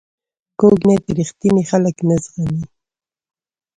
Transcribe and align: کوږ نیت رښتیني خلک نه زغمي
کوږ 0.59 0.79
نیت 0.87 1.05
رښتیني 1.17 1.63
خلک 1.69 1.95
نه 2.07 2.15
زغمي 2.23 2.63